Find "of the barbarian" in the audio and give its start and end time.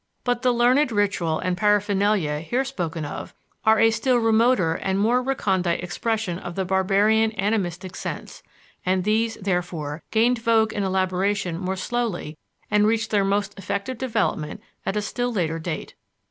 6.39-7.39